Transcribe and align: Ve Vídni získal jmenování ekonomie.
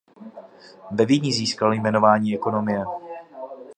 Ve 0.91 1.05
Vídni 1.05 1.33
získal 1.33 1.73
jmenování 1.73 2.35
ekonomie. 2.35 2.85